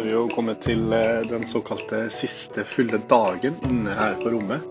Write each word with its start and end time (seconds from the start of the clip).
har 0.00 0.06
vi 0.06 0.12
jo 0.14 0.28
kommet 0.32 0.62
til 0.64 0.92
eh, 0.96 1.26
den 1.28 1.42
såkalte 1.44 2.06
siste 2.14 2.62
fulle 2.64 2.96
dagen 3.04 3.58
inne 3.68 3.92
her 3.92 4.14
på 4.16 4.30
rommet. 4.32 4.62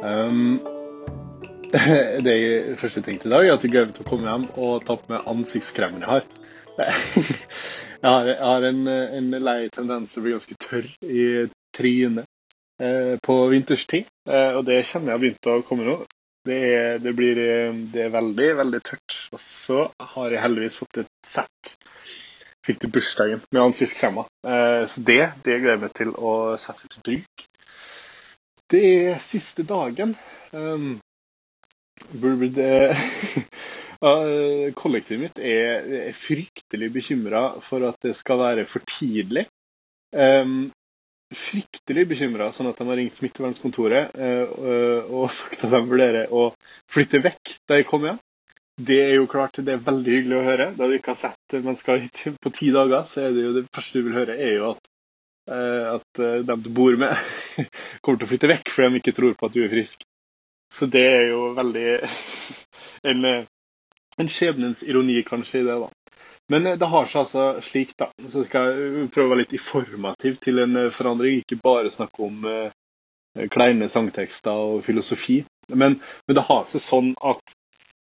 Um, 0.00 0.54
det 2.24 2.36
jeg 2.38 2.78
første 2.80 3.02
tenkte 3.04 3.28
i 3.28 3.34
dag, 3.34 3.44
er 3.44 3.58
at 3.58 3.66
jeg 3.66 3.90
til 3.92 4.06
å 4.06 4.08
komme 4.08 4.30
hjem 4.30 4.46
og 4.56 4.86
ta 4.88 4.96
på 4.96 5.12
meg 5.12 5.28
ansiktskremen 5.28 6.06
jeg 6.06 6.08
har. 6.08 6.24
Jeg 8.00 8.08
har, 8.08 8.28
jeg 8.30 8.36
har 8.40 8.64
en, 8.64 8.86
en, 8.88 9.26
lei 9.44 9.58
tendens 9.68 10.14
til 10.14 10.22
å 10.22 10.24
bli 10.24 10.30
ganske 10.32 10.54
tørr 10.56 10.86
i 11.04 11.24
trynet 11.76 12.24
eh, 12.80 13.18
på 13.20 13.34
vinterstid. 13.50 14.08
Eh, 14.24 14.56
og 14.56 14.62
det 14.64 14.78
kjenner 14.88 15.10
jeg 15.10 15.18
har 15.18 15.20
begynt 15.20 15.48
å 15.52 15.58
komme 15.68 15.84
nå. 15.84 15.98
Det 16.48 16.56
er, 16.78 16.96
det, 17.04 17.12
blir, 17.18 17.42
eh, 17.44 17.76
det 17.92 18.06
er 18.06 18.14
veldig, 18.14 18.48
veldig 18.62 18.80
tørt. 18.88 19.18
Og 19.36 19.44
så 19.44 19.84
har 20.14 20.32
jeg 20.32 20.40
heldigvis 20.46 20.80
fått 20.80 21.02
et 21.04 21.12
sett 21.28 21.74
fikk 22.66 22.82
til 22.82 22.92
bursdagen 22.94 23.42
med 23.50 23.62
han 23.62 23.76
sist 23.76 23.96
kremma. 23.98 24.26
så 24.42 25.00
det, 25.00 25.22
det 25.46 25.60
gleder 25.62 25.76
jeg 25.76 25.82
meg 25.84 25.94
til 25.96 26.12
å 26.16 26.34
sette 26.60 26.90
til 26.92 27.04
bruk. 27.06 27.46
Det 28.70 28.82
er 29.10 29.18
siste 29.24 29.64
dagen. 29.66 30.12
Um, 30.54 31.00
kollektivet 34.80 35.22
mitt 35.24 35.38
er, 35.42 35.82
er 36.08 36.14
fryktelig 36.16 36.88
bekymra 36.94 37.42
for 37.64 37.84
at 37.88 37.98
det 38.06 38.14
skal 38.18 38.38
være 38.40 38.64
for 38.70 38.80
tidlig. 38.86 39.46
Um, 40.14 40.70
fryktelig 41.34 42.06
bekymra, 42.10 42.52
sånn 42.54 42.70
at 42.70 42.78
de 42.80 42.86
har 42.88 42.98
ringt 42.98 43.18
smittevernkontoret 43.18 44.04
uh, 44.14 44.46
og 45.10 45.26
sagt 45.40 45.66
at 45.66 45.74
de 45.74 45.80
vurderer 45.90 46.30
å 46.30 46.52
flytte 46.90 47.24
vekk 47.26 47.44
da 47.66 47.80
jeg 47.80 47.90
kom 47.90 48.06
hjem. 48.06 48.20
Det 48.86 48.96
er 49.02 49.14
jo 49.18 49.26
klart, 49.28 49.58
det 49.60 49.74
er 49.74 49.82
veldig 49.84 50.12
hyggelig 50.14 50.36
å 50.38 50.46
høre. 50.46 50.66
Da 50.76 50.86
du 50.88 50.94
ikke 50.96 51.12
har 51.12 51.18
sett 51.20 51.56
mennesker 51.56 52.06
på 52.40 52.52
ti 52.56 52.70
dager, 52.72 53.04
så 53.08 53.26
er 53.26 53.34
det 53.36 53.44
jo 53.44 53.52
det 53.58 53.66
første 53.74 54.00
du 54.00 54.06
vil 54.06 54.16
høre, 54.16 54.36
er 54.40 54.54
jo 54.56 54.70
at, 54.70 54.88
uh, 55.50 55.96
at 55.96 56.22
uh, 56.22 56.38
dem 56.48 56.62
du 56.64 56.70
bor 56.78 56.96
med, 57.00 57.18
kommer 58.00 58.22
til 58.22 58.28
å 58.28 58.30
flytte 58.30 58.50
vekk 58.54 58.72
fordi 58.72 58.94
de 58.94 59.02
ikke 59.02 59.16
tror 59.18 59.36
på 59.36 59.50
at 59.50 59.56
du 59.56 59.60
er 59.66 59.72
frisk. 59.72 60.06
Så 60.72 60.88
det 60.88 61.04
er 61.10 61.26
jo 61.32 61.50
veldig 61.58 61.86
en, 63.12 63.30
en 64.22 64.32
skjebnens 64.32 64.86
ironi, 64.86 65.18
kanskje, 65.28 65.60
i 65.60 65.68
det, 65.68 65.76
da. 65.84 65.92
Men 66.50 66.72
det 66.80 66.90
har 66.94 67.06
seg 67.06 67.24
altså 67.24 67.46
slik, 67.62 67.94
da. 68.00 68.08
Så 68.32 68.46
skal 68.46 68.72
jeg 68.72 69.10
prøve 69.12 69.28
å 69.28 69.34
være 69.34 69.44
litt 69.44 69.58
informativ 69.58 70.40
til 70.42 70.64
en 70.64 70.86
forandring. 70.94 71.44
Ikke 71.44 71.60
bare 71.62 71.92
snakke 71.94 72.26
om 72.26 72.48
kleine 73.54 73.86
sangtekster 73.92 74.50
og 74.72 74.80
filosofi. 74.82 75.44
Men, 75.70 76.00
men 76.26 76.38
det 76.38 76.42
har 76.48 76.64
seg 76.66 76.82
sånn 76.82 77.12
at 77.22 77.54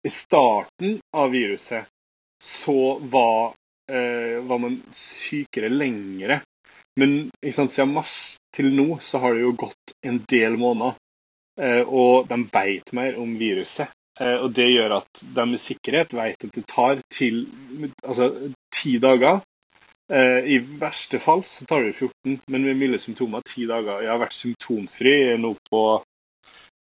i 0.06 0.10
starten 0.10 1.00
av 1.18 1.32
viruset 1.32 1.88
så 2.44 3.00
var, 3.00 3.54
eh, 3.92 4.44
var 4.44 4.60
man 4.62 4.82
sykere 4.94 5.70
lengre. 5.70 6.42
Men 7.00 7.32
sant, 7.52 7.72
siden 7.72 7.94
mars 7.94 8.38
til 8.56 8.70
nå 8.76 9.00
så 9.02 9.20
har 9.24 9.34
det 9.34 9.44
jo 9.44 9.56
gått 9.66 9.96
en 10.06 10.22
del 10.30 10.58
måneder. 10.62 10.96
Eh, 11.62 11.82
og 11.88 12.28
de 12.28 12.38
vet 12.54 12.94
mer 12.94 13.18
om 13.20 13.34
viruset. 13.40 13.90
Eh, 14.20 14.38
og 14.38 14.54
det 14.56 14.68
gjør 14.70 15.00
at 15.02 15.24
de 15.36 15.46
med 15.50 15.60
sikkerhet 15.60 16.14
vet 16.16 16.44
at 16.48 16.56
det 16.56 16.64
tar 16.68 17.02
til 17.12 17.46
altså 18.04 18.30
ti 18.72 18.98
dager. 19.04 19.42
Eh, 20.12 20.46
I 20.56 20.60
verste 20.80 21.20
fall 21.20 21.44
så 21.44 21.66
tar 21.66 21.84
det 21.84 21.96
14, 21.96 22.40
men 22.48 22.68
med 22.68 22.78
milde 22.78 23.00
symptomer 23.00 23.42
ti 23.48 23.66
dager. 23.68 24.04
Jeg 24.04 24.12
har 24.12 24.22
vært 24.22 24.38
symptomfri 24.38 25.16
nå 25.42 25.56
på 25.72 25.82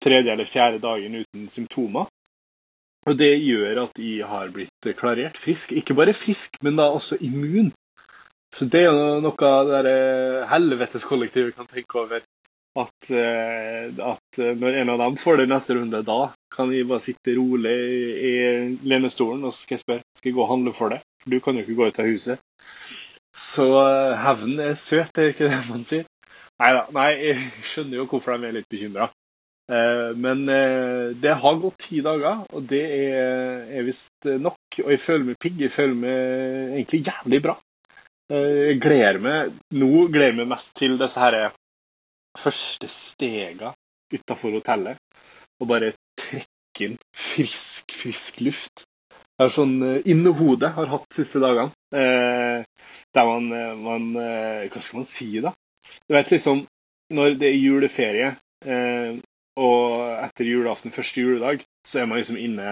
tredje 0.02 0.32
eller 0.32 0.48
fjerde 0.48 0.82
dagen 0.82 1.20
uten 1.22 1.48
symptomer. 1.48 2.10
Og 3.06 3.18
Det 3.18 3.32
gjør 3.42 3.80
at 3.82 3.98
jeg 3.98 4.26
har 4.30 4.50
blitt 4.54 4.90
klarert 4.98 5.38
frisk. 5.40 5.72
Ikke 5.74 5.96
bare 5.98 6.14
frisk, 6.14 6.58
men 6.62 6.76
da 6.78 6.86
også 6.94 7.18
immun. 7.20 7.72
Så 8.54 8.68
det 8.68 8.84
er 8.84 8.92
jo 8.92 9.22
noe 9.24 9.80
det 9.82 9.96
helveteskollektivet 10.50 11.56
kan 11.56 11.66
tenke 11.70 11.98
over. 12.04 12.22
At, 12.78 13.10
eh, 13.10 13.90
at, 14.00 14.38
når 14.56 14.78
en 14.80 14.92
av 14.94 15.00
dem 15.02 15.16
får 15.20 15.42
det 15.42 15.48
neste 15.50 15.74
runde, 15.76 15.98
da 16.06 16.30
kan 16.54 16.70
jeg 16.72 16.86
bare 16.88 17.04
sitte 17.04 17.34
rolig 17.36 17.74
i 18.28 18.32
lenestolen 18.88 19.44
og 19.44 19.52
skal 19.56 19.80
spørre 19.82 20.06
skal 20.16 20.30
jeg 20.30 20.38
gå 20.38 20.44
og 20.46 20.52
handle 20.54 20.72
for 20.76 20.94
det. 20.94 21.02
For 21.20 21.34
du 21.34 21.40
kan 21.40 21.58
jo 21.58 21.66
ikke 21.66 21.76
gå 21.80 21.90
ut 21.90 22.00
av 22.00 22.08
huset. 22.08 22.40
Så 23.36 23.66
hevnen 23.66 24.56
hevn 24.56 24.64
er 24.70 24.78
søt, 24.80 25.18
er 25.18 25.32
ikke 25.32 25.50
det 25.50 25.60
man 25.68 25.84
sier? 25.88 26.08
Neida, 26.62 26.86
nei, 26.94 27.10
jeg 27.18 27.44
skjønner 27.66 28.00
jo 28.00 28.08
hvorfor 28.08 28.38
de 28.38 28.48
er 28.48 28.56
litt 28.56 28.68
bekymra. 28.70 29.10
Eh, 29.70 30.16
men 30.16 30.48
eh, 30.48 31.10
det 31.16 31.34
har 31.34 31.56
gått 31.56 31.78
ti 31.86 32.00
dager, 32.02 32.42
og 32.50 32.64
det 32.68 32.82
er, 32.82 33.66
er 33.70 33.86
visst 33.86 34.26
nok. 34.26 34.58
Og 34.82 34.90
jeg 34.90 35.02
føler 35.02 35.28
meg 35.30 35.40
pigg. 35.42 35.60
Jeg 35.62 35.74
føler 35.74 35.98
meg 35.98 36.78
egentlig 36.78 37.02
jævlig 37.06 37.42
bra. 37.44 37.56
Eh, 38.32 38.60
jeg 38.72 38.80
gleder 38.82 39.20
meg 39.22 39.52
nå 39.78 40.06
gleder 40.12 40.40
meg 40.40 40.50
mest 40.54 40.74
til 40.78 40.98
disse 41.00 41.20
her 41.22 41.52
første 42.38 42.88
stegene 42.90 43.74
utafor 44.12 44.58
hotellet. 44.58 44.98
Og 45.60 45.68
bare 45.70 45.92
trekke 46.18 46.88
inn 46.88 46.98
frisk, 47.14 47.94
frisk 47.94 48.42
luft. 48.42 48.86
Jeg 49.38 49.48
har 49.48 49.54
sånn 49.54 49.78
innehodet 50.08 50.74
har 50.76 50.90
hatt 50.90 51.06
de 51.08 51.22
siste 51.22 51.40
dagene. 51.42 51.72
Der 51.92 53.28
man, 53.28 53.48
man 53.82 54.04
Hva 54.14 54.80
skal 54.80 55.00
man 55.00 55.08
si, 55.08 55.28
da? 55.44 55.50
Du 56.06 56.14
vet 56.14 56.30
liksom 56.32 56.62
Når 57.12 57.34
det 57.40 57.48
er 57.48 57.58
juleferie, 57.58 58.28
og 59.60 60.04
etter 60.22 60.48
julaften, 60.48 60.94
første 60.94 61.20
juledag, 61.20 61.64
så 61.86 62.00
er 62.00 62.06
man 62.08 62.20
liksom 62.20 62.38
inne 62.40 62.68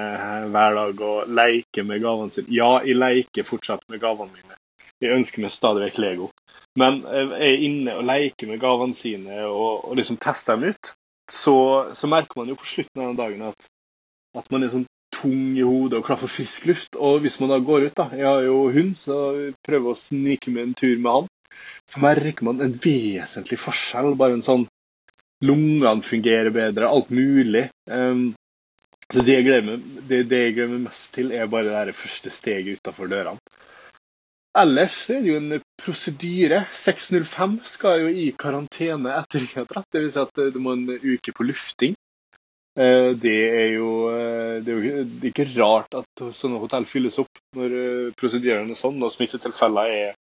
hver 0.52 0.76
dag 0.78 1.02
og 1.04 1.32
leker 1.40 1.84
med 1.84 2.00
gavene 2.04 2.32
sine. 2.32 2.52
Ja, 2.54 2.78
jeg 2.86 2.96
leker 2.96 3.46
fortsatt 3.46 3.84
med 3.90 4.00
gavene 4.00 4.32
mine. 4.32 4.56
Jeg 5.00 5.16
ønsker 5.16 5.42
meg 5.44 5.52
stadig 5.52 5.86
vekk 5.86 5.98
Lego. 6.00 6.30
Men 6.78 7.02
jeg 7.02 7.50
er 7.50 7.64
inne 7.66 7.96
og 7.98 8.06
leker 8.08 8.48
med 8.50 8.60
gavene 8.62 8.96
sine 8.96 9.42
og, 9.48 9.88
og 9.90 9.98
liksom 9.98 10.20
tester 10.22 10.56
dem 10.56 10.70
ut. 10.70 10.92
Så, 11.30 11.56
så, 11.94 12.08
merker 12.10 12.40
man 12.40 12.50
jo 12.50 12.56
på 12.58 12.66
slutten 12.66 13.02
av 13.02 13.10
den 13.10 13.20
dagen 13.20 13.44
at, 13.50 13.68
at 14.38 14.48
man 14.50 14.64
er 14.64 14.72
sånn 14.72 14.88
tung 15.14 15.56
i 15.58 15.66
hodet 15.66 16.00
og 16.00 16.06
klar 16.06 16.18
for 16.20 16.32
frisk 16.32 16.66
luft. 16.70 16.96
Og 16.96 17.20
hvis 17.24 17.38
man 17.42 17.52
da 17.52 17.60
går 17.62 17.88
ut, 17.88 17.96
da 17.98 18.08
Jeg 18.16 18.26
har 18.26 18.46
jo 18.46 18.64
hund, 18.74 18.96
så 18.98 19.20
jeg 19.36 19.54
prøver 19.66 19.92
å 19.92 19.98
snike 19.98 20.54
med 20.54 20.68
en 20.68 20.76
tur 20.78 20.96
med 20.96 21.12
han. 21.12 21.30
Så 21.90 22.02
merker 22.02 22.46
man 22.46 22.62
en 22.62 22.76
vesentlig 22.82 23.58
forskjell. 23.60 24.14
Bare 24.18 24.38
en 24.38 24.46
sånn 24.46 24.66
Lungene 25.44 26.02
fungerer 26.04 26.50
bedre, 26.52 26.88
alt 26.88 27.10
mulig. 27.10 27.68
Um, 27.90 28.34
så 29.10 29.24
det 29.26 29.38
jeg, 29.38 29.46
gleder 29.48 29.80
det, 30.06 30.20
det 30.30 30.40
jeg 30.44 30.56
gleder 30.58 30.74
meg 30.74 30.84
mest 30.90 31.14
til, 31.16 31.32
er 31.34 31.48
bare 31.50 31.86
det 31.88 31.96
første 31.98 32.30
steget 32.30 32.78
utafor 32.78 33.10
dørene. 33.10 33.40
Ellers 34.60 34.98
er 35.10 35.22
det 35.22 35.30
jo 35.30 35.38
en 35.38 35.62
prosedyre. 35.78 36.64
605 36.74 37.60
skal 37.70 38.04
jo 38.04 38.10
i 38.10 38.30
karantene 38.38 39.14
etter 39.20 39.46
dratt. 39.70 39.86
Dvs. 39.94 40.14
Si 40.14 40.22
at 40.22 40.40
det 40.54 40.62
må 40.62 40.74
en 40.74 40.88
uke 40.90 41.34
på 41.34 41.46
lufting. 41.46 41.94
Eh, 42.78 43.10
det 43.18 43.38
er 43.50 43.72
jo 43.74 43.90
eh, 44.14 44.58
det 44.62 44.72
er 44.72 44.84
jo 44.84 45.04
ikke 45.26 45.48
rart 45.56 45.96
at 45.98 46.22
sånne 46.36 46.60
hotell 46.62 46.86
fylles 46.86 47.18
opp 47.18 47.40
når 47.58 47.74
eh, 47.74 48.12
prosedyrene 48.18 48.76
er 48.76 48.78
sånn 48.78 49.02
og 49.02 49.10
smittetilfeller 49.10 49.90
er 49.90 50.12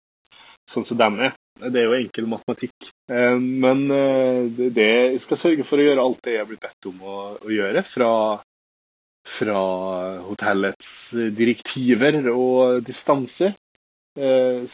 sånn 0.70 0.86
som 0.86 0.98
dem 0.98 1.20
er. 1.28 1.36
Det 1.60 1.76
er 1.76 1.88
jo 1.88 1.96
enkel 1.98 2.28
matematikk. 2.30 2.90
Eh, 3.10 3.36
men 3.36 3.82
eh, 3.92 4.46
det, 4.72 4.86
jeg 4.86 5.20
skal 5.24 5.40
sørge 5.40 5.66
for 5.68 5.80
å 5.80 5.84
gjøre 5.84 6.04
alt 6.04 6.22
det 6.24 6.38
jeg 6.38 6.48
blir 6.48 6.62
bedt 6.62 6.88
om 6.88 7.02
å, 7.02 7.16
å 7.36 7.52
gjøre 7.52 7.82
fra, 7.84 8.12
fra, 9.28 9.58
hotellets 10.28 10.94
direktiver 11.36 12.22
og 12.32 12.80
distanser. 12.86 13.52
Eh, 14.16 14.64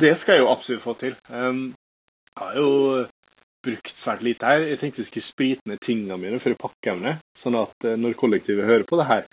det 0.00 0.14
skal 0.16 0.38
jeg 0.38 0.46
jo 0.46 0.50
absolutt 0.54 0.86
få 0.86 0.96
til. 1.02 1.18
Jeg 1.28 2.40
har 2.40 2.56
jo 2.56 2.72
brukt 3.66 3.92
svært 3.92 4.24
lite 4.24 4.48
her. 4.48 4.64
Jeg 4.64 4.80
tenkte 4.80 5.02
jeg 5.02 5.10
skulle 5.10 5.28
sprite 5.28 5.68
ned 5.68 5.82
tingene 5.84 6.16
mine 6.22 6.40
for 6.40 6.54
jeg 6.54 6.62
pakker 6.62 6.94
dem 6.94 7.04
ned. 7.04 7.22
Sånn 7.36 7.58
at 7.58 7.90
når 8.00 8.16
kollektivet 8.16 8.70
hører 8.70 8.86
på 8.88 8.96
det 9.00 9.08
her, 9.10 9.28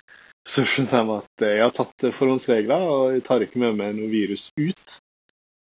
så 0.45 0.65
skjønner 0.67 1.07
de 1.07 1.15
at 1.21 1.47
jeg 1.47 1.63
har 1.63 1.73
tatt 1.73 2.09
forhåndsregler 2.13 2.83
og 2.89 3.15
jeg 3.15 3.23
tar 3.25 3.45
ikke 3.45 3.61
med 3.63 3.79
meg 3.79 3.95
noe 3.97 4.11
virus 4.11 4.49
ut 4.59 4.99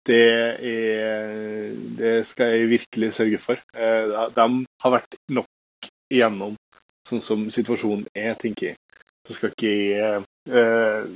det, 0.06 0.24
er, 0.60 1.72
det 1.98 2.14
skal 2.28 2.52
jeg 2.52 2.70
virkelig 2.74 3.14
sørge 3.16 3.40
for. 3.40 3.60
Eh, 3.76 4.14
de 4.36 4.46
har 4.84 4.92
vært 4.92 5.16
nok 5.32 5.88
igjennom 6.12 6.56
sånn 7.08 7.22
som 7.24 7.46
situasjonen 7.52 8.06
er, 8.16 8.34
tenker 8.40 8.72
jeg. 8.72 8.80
Så 9.24 9.36
skal 9.38 9.54
ikke 9.54 9.70
jeg 9.72 10.24
uh, 10.52 11.06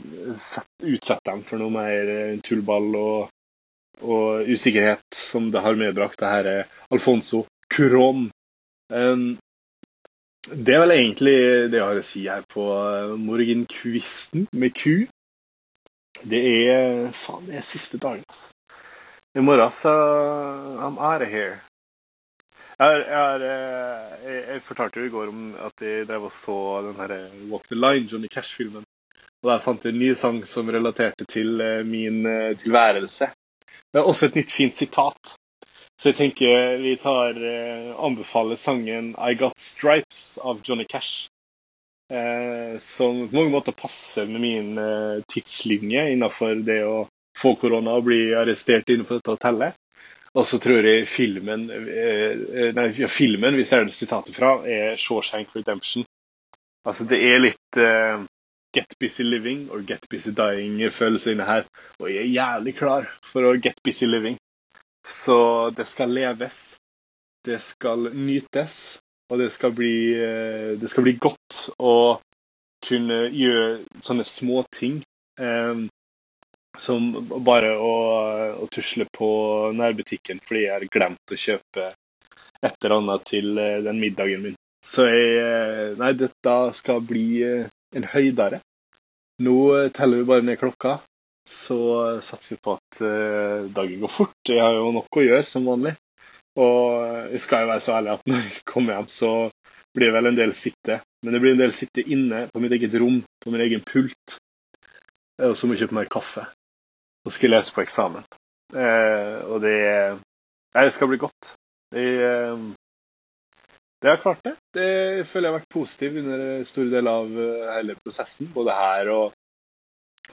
utsette 0.81 1.29
dem 1.29 1.43
for 1.44 1.61
noe 1.61 1.73
mer 1.73 2.12
tullball 2.44 2.88
og, 2.96 3.35
og, 4.00 4.49
usikkerhet 4.49 5.05
som 5.17 5.50
det 5.52 5.61
har 5.64 5.76
medbrakt, 5.76 6.17
det 6.20 6.32
her 6.32 6.49
er 6.55 6.81
Alfonso 6.88 7.44
Curon. 7.69 8.31
Det 10.49 10.73
er 10.73 10.81
vel 10.81 10.94
egentlig 10.96 11.37
det 11.69 11.76
jeg 11.76 11.84
har 11.84 12.00
å 12.00 12.06
si 12.08 12.25
her 12.25 12.46
på 12.49 12.64
morgenkvisten 13.20 14.49
med 14.56 14.76
ku. 14.76 15.05
Det 16.25 16.41
er 16.70 17.11
faen, 17.12 17.44
det 17.50 17.61
er 17.61 17.67
siste 17.67 18.00
dagen, 18.00 18.25
altså. 18.25 18.55
I 19.36 19.40
morgen 19.40 19.72
så 19.72 19.90
I'm 20.78 20.98
out 20.98 21.22
of 21.22 21.28
here. 21.28 21.58
Jeg, 22.78 23.02
jeg, 23.08 23.40
eh, 23.42 24.12
jeg, 24.25 24.44
jeg, 24.48 24.62
fortalte 24.62 25.00
jo 25.00 25.08
i 25.08 25.10
går 25.12 25.32
om 25.32 25.42
at 25.66 25.82
jeg 25.84 26.06
drev 26.08 26.28
og 26.28 26.32
så 26.32 26.54
den 26.86 26.96
her 26.96 27.12
eh, 27.16 27.34
Walk 27.50 27.66
the 27.69 27.76
Line, 27.76 28.06
Johnny 28.06 28.30
Cash-filmen. 28.32 28.86
Og 29.42 29.50
Der 29.50 29.60
fant 29.60 29.84
jeg 29.84 29.92
en 29.92 30.00
ny 30.00 30.12
sang 30.16 30.38
som 30.48 30.70
relaterte 30.72 31.26
til 31.28 31.60
eh, 31.60 31.82
min 31.86 32.22
tilværelse. 32.62 33.28
Det 33.92 34.00
er 34.00 34.08
også 34.08 34.30
et 34.30 34.38
nytt 34.38 34.54
fint 34.54 34.80
sitat. 34.80 35.34
Så 35.98 36.12
jeg 36.12 36.16
tenker 36.16 36.78
vi 36.78 36.94
tar 37.02 37.36
anbefaler 37.98 38.56
sangen 38.56 39.14
'I 39.19 39.34
Got 39.34 39.58
Stripes' 39.58 40.38
av 40.40 40.62
Johnny 40.62 40.86
Cash. 40.88 41.28
Eh, 42.12 42.81
som 42.81 43.28
på 43.28 43.36
mange 43.36 43.50
måter 43.50 43.76
passer 43.76 44.26
med 44.26 44.40
min 44.40 44.78
tidslinje 45.28 46.12
innenfor 46.14 46.62
det 46.64 46.84
å 46.86 47.08
få 47.38 47.55
korona 47.61 47.96
og 47.99 48.08
bli 48.08 48.32
arrestert 48.37 48.90
inne 48.93 49.06
på 49.06 49.19
dette 49.19 49.35
hotellet. 49.35 49.76
Og 50.37 50.46
så 50.46 50.58
tror 50.62 50.87
jeg 50.87 51.08
filmen, 51.08 51.69
eh, 51.70 52.73
nei, 52.76 52.88
ja, 52.99 53.08
filmen, 53.11 53.56
hvis 53.56 53.70
det 53.73 53.79
er 53.79 53.87
det 53.88 53.96
sitatet 53.96 54.37
fra, 54.37 54.58
er 54.69 54.99
Shawshank 55.00 55.55
Redemption. 55.56 56.05
Altså 56.87 57.06
det 57.08 57.19
er 57.25 57.40
litt 57.43 57.81
uh, 57.81 58.23
Get 58.76 58.93
busy 59.00 59.25
living 59.25 59.70
or 59.73 59.81
get 59.81 60.05
busy 60.12 60.31
dying-følelse 60.37 61.32
inne 61.32 61.46
her. 61.49 61.64
Og 61.99 62.11
jeg 62.12 62.26
er 62.26 62.35
jævlig 62.35 62.75
klar 62.76 63.08
for 63.25 63.49
å 63.49 63.56
get 63.56 63.81
busy 63.84 64.06
living. 64.06 64.37
Så 65.08 65.70
det 65.76 65.88
skal 65.88 66.12
leves. 66.12 66.76
Det 67.49 67.56
skal 67.64 68.11
nytes. 68.12 68.99
Og 69.32 69.41
det 69.41 69.50
skal 69.56 69.73
bli, 69.76 69.94
uh, 70.20 70.76
det 70.81 70.93
skal 70.93 71.08
bli 71.08 71.17
godt 71.17 71.70
å 71.81 72.19
kunne 72.84 73.23
gjøre 73.32 74.02
sånne 74.05 74.29
småting. 74.29 75.00
Um, 75.41 75.88
som 76.76 77.11
bare 77.44 77.73
å, 77.79 77.94
å, 78.62 78.67
tusle 78.73 79.06
på 79.15 79.29
nærbutikken 79.76 80.41
fordi 80.44 80.67
jeg 80.67 80.75
har 80.75 80.87
glemt 80.93 81.32
å 81.32 81.38
kjøpe 81.38 81.91
et 82.62 82.75
eller 82.82 82.97
annet 82.99 83.26
til 83.29 83.59
eh, 83.59 83.82
den 83.87 84.00
middagen 84.03 84.43
min. 84.44 84.56
Så 84.85 85.06
jeg 85.09 85.37
eh, 85.43 85.93
Nei, 85.99 86.12
dette 86.19 86.56
skal 86.79 87.05
bli 87.06 87.43
eh, 87.47 87.70
en 87.97 88.09
høydare. 88.12 88.61
Nå 89.47 89.59
teller 89.94 90.20
vi 90.20 90.26
bare 90.26 90.43
ned 90.43 90.59
klokka, 90.59 90.97
så 91.47 91.79
satser 92.26 92.56
vi 92.56 92.59
på 92.59 92.75
at 92.75 92.99
dagen 93.70 94.00
går 94.03 94.11
fort. 94.11 94.35
Jeg 94.50 94.59
har 94.59 94.75
jo 94.75 94.88
nok 94.97 95.15
å 95.15 95.23
gjøre, 95.23 95.47
som 95.47 95.69
vanlig. 95.70 95.93
Og 96.59 97.31
jeg 97.31 97.44
skal 97.44 97.62
jo 97.62 97.70
være 97.70 97.85
så 97.85 97.94
ærlig 98.00 98.17
at 98.17 98.26
når 98.32 98.43
jeg 98.43 98.65
kommer 98.67 98.97
hjem, 98.99 99.09
så 99.15 99.31
blir 99.94 100.11
det 100.11 100.17
vel 100.19 100.32
en 100.32 100.41
del 100.43 100.56
sitte. 100.59 100.99
Men 101.23 101.38
det 101.38 101.43
blir 101.44 101.55
en 101.55 101.62
del 101.62 101.76
sitte 101.79 102.03
inne 102.03 102.49
på 102.50 102.65
mitt 102.65 102.75
eget 102.75 102.99
rom, 102.99 103.23
på 103.23 103.55
min 103.55 103.62
egen 103.62 103.87
pult. 103.87 104.41
Og 105.47 105.55
så 105.55 105.70
må 105.70 105.79
jeg 105.79 105.87
kjøpe 105.87 106.00
mer 106.00 106.11
kaffe 106.11 106.49
og 107.26 107.35
skal 107.35 107.55
lese 107.56 107.75
på 107.75 107.82
eksamen. 107.85 108.26
Eh, 108.76 109.38
og 109.49 109.62
det, 109.65 109.79
det 110.75 110.93
skal 110.94 111.11
bli 111.11 111.20
godt. 111.20 111.55
Det, 111.91 112.23
eh, 112.25 112.59
det 114.03 114.09
har 114.09 114.17
klart 114.17 114.44
det. 114.44 114.55
Det 114.75 115.26
føler 115.26 115.49
jeg 115.49 115.53
har 115.53 115.61
vært 115.61 115.75
positiv 115.75 116.19
under 116.23 116.65
store 116.69 116.93
deler 116.93 117.23
av 117.23 117.41
eh, 117.44 117.70
hele 117.76 117.97
prosessen. 118.03 118.50
Både 118.55 118.76
her 118.76 119.11
og, 119.15 119.32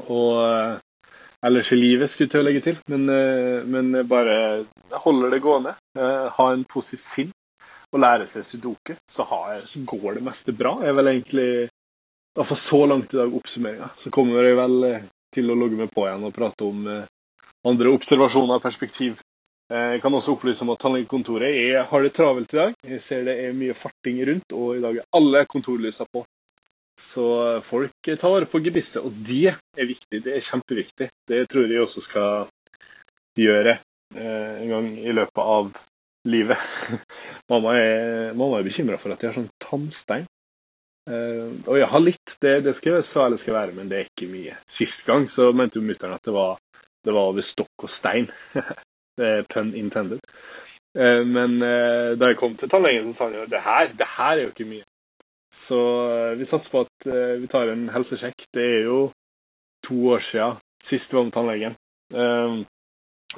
og 0.05 0.41
eh, 0.43 0.75
ellers 1.47 1.71
i 1.71 1.79
livet, 1.79 2.11
skulle 2.11 2.27
jeg 2.27 2.35
til 2.35 2.43
å 2.43 2.47
legge 2.49 2.65
til. 2.67 2.77
Men, 2.91 3.07
men 3.71 4.07
bare 4.09 4.37
holder 5.05 5.35
det 5.35 5.41
gående. 5.43 5.75
Ha 5.95 6.45
en 6.51 6.63
positiv 6.69 7.03
sinn 7.03 7.33
og 7.93 8.01
lære 8.01 8.25
seg 8.27 8.43
sudoku, 8.43 8.95
så, 9.07 9.23
har, 9.29 9.61
så 9.69 9.79
går 9.87 10.17
det 10.17 10.23
meste 10.25 10.55
bra. 10.57 10.73
Jeg 10.81 10.91
er 10.91 10.97
vel 10.97 11.11
egentlig 11.13 11.49
i 11.63 11.67
hvert 12.35 12.49
fall 12.49 12.59
så 12.59 12.79
langt 12.89 13.13
i 13.13 13.19
dag 13.21 13.35
oppsummeringa. 13.37 13.91
Så 14.01 14.11
kommer 14.11 14.43
jeg 14.43 14.57
vel 14.57 14.87
til 15.35 15.51
å 15.51 15.57
logge 15.59 15.79
meg 15.79 15.91
på 15.93 16.07
igjen 16.07 16.25
og 16.27 16.35
prate 16.35 16.67
om 16.67 16.85
eh, 16.89 17.07
andre 17.67 17.93
observasjoner 17.95 18.59
og 18.59 18.63
perspektiv. 18.63 19.19
Eh, 19.73 19.95
jeg 19.95 20.03
kan 20.03 20.13
også 20.13 20.35
opplyse 20.35 20.65
om 20.65 20.73
at 20.73 20.81
tannlegekontoret 20.83 21.55
jeg 21.55 21.83
har 21.89 22.05
det 22.05 22.13
travelt 22.15 22.53
i 22.53 22.61
dag. 22.61 22.77
Jeg 22.85 23.01
ser 23.03 23.25
det 23.27 23.37
er 23.43 23.57
mye 23.57 23.77
farting 23.77 24.21
rundt, 24.29 24.55
og 24.55 24.77
i 24.77 24.83
dag 24.83 25.01
er 25.01 25.09
alle 25.17 25.45
kontorlysa 25.49 26.07
på. 26.11 26.25
Så 27.01 27.25
folk 27.65 28.07
tar 28.07 28.31
vare 28.31 28.47
på 28.47 28.61
gebisset, 28.63 29.03
og 29.03 29.15
det 29.27 29.51
er 29.51 29.89
viktig. 29.89 30.21
Det 30.23 30.37
er 30.37 30.45
kjempeviktig. 30.45 31.09
Det 31.27 31.41
tror 31.51 31.67
jeg 31.71 31.83
også 31.83 32.03
skal 32.05 32.45
gjøre 33.35 33.75
eh, 34.15 34.53
en 34.61 34.71
gang 34.71 34.87
i 35.01 35.15
løpet 35.15 35.43
av 35.43 35.73
livet. 36.29 36.61
mamma 37.51 37.75
er, 37.79 38.31
mamma 38.37 38.61
er 38.61 38.69
bekymra 38.69 39.01
for 39.01 39.13
at 39.13 39.21
jeg 39.21 39.33
har 39.33 39.41
sånn 39.41 39.51
tannstein. 39.61 40.29
Uh, 41.05 41.53
og 41.69 41.77
jeg 41.77 41.87
har 41.91 42.01
litt, 42.01 42.35
det, 42.41 42.55
det 42.65 42.73
skal 42.73 42.97
jeg 42.97 43.05
så 43.05 43.27
ærlig 43.27 43.37
skal 43.43 43.53
være, 43.59 43.73
men 43.77 43.89
det 43.91 43.97
er 43.97 44.07
ikke 44.07 44.29
mye. 44.31 44.55
Sist 44.71 45.05
gang 45.05 45.27
så 45.29 45.51
mente 45.53 45.77
jo 45.77 45.85
mutter'n 45.85 46.15
at 46.15 46.25
det 46.25 46.33
var, 46.33 46.57
det 47.05 47.13
var 47.13 47.29
over 47.29 47.45
stokk 47.45 47.85
og 47.85 47.93
stein. 47.93 48.31
pun 49.53 49.69
intended. 49.77 50.23
Uh, 50.97 51.21
men 51.29 51.59
uh, 51.61 52.15
da 52.17 52.31
jeg 52.31 52.39
kom 52.39 52.55
til 52.57 52.71
tannlegen, 52.71 53.11
så 53.13 53.17
sa 53.17 53.27
han 53.29 53.37
jo 53.37 53.45
det 53.51 53.61
her, 53.61 53.91
det 53.93 54.07
her 54.15 54.33
er 54.33 54.43
jo 54.47 54.53
ikke 54.53 54.69
mye. 54.71 54.87
Så 55.55 55.77
vi 56.35 56.43
satser 56.49 56.73
på 56.73 56.81
at 56.83 57.05
vi 57.39 57.47
tar 57.47 57.69
en 57.71 57.85
helsesjekk. 57.93 58.43
Det 58.51 58.63
er 58.73 58.81
jo 58.89 58.97
to 59.87 59.95
år 60.11 60.25
siden 60.27 60.57
sist 60.83 61.13
vi 61.13 61.15
var 61.15 61.23
med 61.29 61.31
tannlegen. 61.31 61.77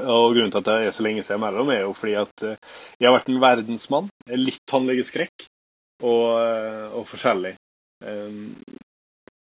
og 0.01 0.33
grunnen 0.33 0.49
til 0.55 0.63
at 0.63 0.65
det 0.65 0.77
er 0.87 0.95
så 0.97 1.05
lenge 1.05 1.21
siden 1.27 1.43
mellom, 1.43 1.69
er 1.69 1.83
jo 1.83 1.93
fordi 1.93 2.15
at 2.17 2.45
jeg 2.47 3.05
har 3.05 3.13
vært 3.19 3.29
en 3.29 3.43
verdensmann. 3.43 4.09
Litt 4.33 4.65
tannlegeskrekk 4.65 5.45
og, 6.03 6.39
eh, 6.41 6.87
og 6.93 7.07
forskjellig. 7.09 7.56
Um, 8.05 8.55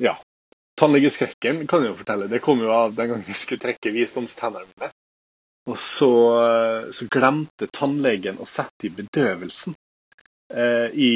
ja. 0.03 0.17
Tannlegeskrekken 0.81 1.67
kan 1.71 1.85
jeg 1.85 1.93
jo 1.93 2.01
fortelle. 2.01 2.29
Det 2.33 2.41
kom 2.43 2.63
jo 2.65 2.73
av 2.75 2.95
den 2.97 3.11
gangen 3.11 3.29
jeg 3.29 3.39
skulle 3.39 3.63
trekke 3.63 3.93
visdomstennene 3.95 4.67
mine. 4.73 4.91
Og 5.71 5.79
så, 5.79 6.11
eh, 6.43 6.89
så, 6.91 7.07
glemte 7.07 7.69
tannlegen 7.71 8.41
å 8.43 8.47
sette 8.49 8.89
i 8.89 8.91
bedøvelsen. 8.97 9.77
Eh, 10.53 10.89
i, 10.91 11.13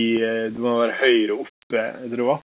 det 0.52 0.62
må 0.62 0.76
være 0.78 1.00
høyre 1.00 1.38
oppe, 1.42 1.80
jeg 1.80 2.12
tror 2.12 2.20
det 2.20 2.28
var. 2.28 2.44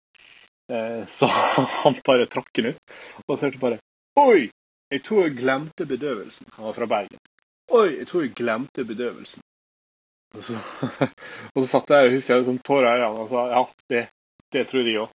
Eh, 0.72 1.07
så 1.10 1.30
han 1.81 1.98
bare 2.06 2.28
trakk 2.30 2.51
den 2.60 2.75
ut. 2.75 2.95
Og 3.25 3.34
så 3.34 3.48
hørte 3.48 3.63
bare 3.63 3.81
Oi! 4.19 4.50
Jeg 4.88 5.04
tror 5.04 5.25
jeg 5.25 5.36
glemte 5.42 5.84
bedøvelsen. 5.88 6.48
Han 6.56 6.69
var 6.69 6.75
fra 6.78 6.86
Bergen. 6.88 7.19
Oi, 7.75 7.98
jeg 7.98 8.07
tror 8.07 8.24
jeg 8.24 8.38
glemte 8.38 8.86
bedøvelsen. 8.88 9.44
Og 10.38 10.45
så, 10.48 10.60
og 11.54 11.57
så 11.57 11.66
satt 11.68 11.92
jeg 11.92 12.07
og 12.07 12.16
husker 12.16 12.38
jeg 12.38 12.48
sånn 12.48 12.62
tårer 12.63 12.88
i 12.94 13.01
øynene 13.01 13.25
og 13.25 13.34
sa 13.34 13.44
ja, 13.51 13.63
det, 13.92 14.04
det 14.53 14.67
tror 14.69 14.88
jeg 14.88 15.01
òg. 15.03 15.13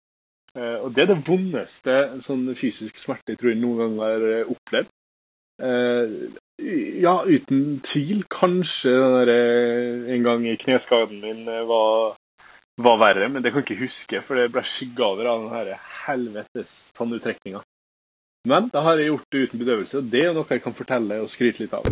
Eh, 0.52 0.78
og 0.84 0.92
det 0.96 1.06
er 1.06 1.14
det 1.14 1.24
vondeste 1.28 1.98
sånn 2.26 2.50
fysisk 2.60 2.98
smerte 3.00 3.32
jeg 3.32 3.40
tror 3.40 3.54
jeg 3.54 3.62
noen 3.62 3.80
gang 3.80 4.00
har 4.04 4.26
eh, 4.28 4.50
opplevd. 4.52 4.90
Eh, 5.64 6.16
ja, 7.02 7.14
uten 7.26 7.80
tvil. 7.86 8.26
Kanskje 8.30 8.92
der, 8.92 9.32
en 10.14 10.28
gang 10.28 10.46
kneskaden 10.62 11.24
min 11.24 11.46
var, 11.70 12.18
var, 12.78 13.00
verre, 13.02 13.32
men 13.32 13.42
det 13.42 13.54
kan 13.54 13.64
jeg 13.64 13.72
ikke 13.72 13.86
huske, 13.86 14.22
for 14.26 14.38
det 14.38 14.52
ble 14.54 14.66
skygga 14.68 15.08
over 15.08 15.32
av 15.32 15.48
den 15.72 15.80
helvetes 16.06 16.92
tannuttrekninga. 16.98 17.64
Men 18.50 18.70
da 18.74 18.82
har 18.86 18.98
jeg 18.98 19.12
gjort 19.12 19.34
det 19.34 19.44
uten 19.48 19.62
bedøvelse, 19.62 20.02
og 20.02 20.14
det 20.14 20.24
er 20.26 20.38
noe 20.38 20.50
jeg 20.50 20.64
kan 20.66 20.78
fortelle 20.78 21.22
og 21.22 21.30
skryte 21.30 21.64
litt 21.64 21.76
av. 21.78 21.86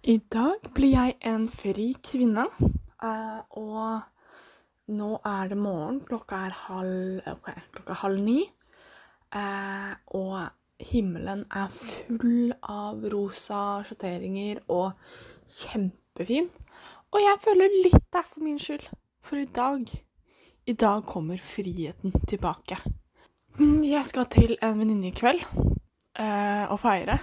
I 0.00 0.14
dag 0.32 0.62
blir 0.72 0.94
jeg 0.94 1.16
en 1.28 1.42
fri 1.52 1.90
kvinne, 2.00 2.46
eh, 3.04 3.40
og 3.60 4.00
nå 4.96 5.08
er 5.28 5.50
det 5.50 5.58
morgen. 5.60 5.98
Klokka 6.08 6.38
er 6.46 6.54
halv, 6.56 7.18
okay, 7.28 7.58
klokka 7.74 7.92
er 7.92 8.00
halv 8.00 8.22
ni. 8.24 8.38
Eh, 9.36 9.90
og 10.16 10.48
himmelen 10.80 11.44
er 11.52 11.68
full 11.68 12.54
av 12.62 13.04
rosa 13.12 13.82
sjatteringer 13.84 14.62
og 14.72 14.96
kjempefin. 15.52 16.48
Og 17.12 17.20
jeg 17.20 17.42
føler 17.44 17.76
litt 17.84 18.00
det 18.00 18.22
er 18.22 18.30
for 18.30 18.46
min 18.46 18.56
skyld. 18.58 18.86
For 19.20 19.36
i 19.36 19.44
dag 19.44 19.84
I 20.66 20.72
dag 20.72 21.04
kommer 21.04 21.36
friheten 21.36 22.12
tilbake. 22.28 22.78
Jeg 23.60 24.06
skal 24.06 24.26
til 24.32 24.56
en 24.62 24.78
venninne 24.78 25.10
i 25.10 25.12
kveld 25.12 25.44
eh, 25.44 26.64
og 26.70 26.80
feire. 26.80 27.18